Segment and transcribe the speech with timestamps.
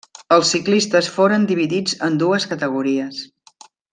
[0.35, 3.23] Els ciclistes foren dividits en dues categories.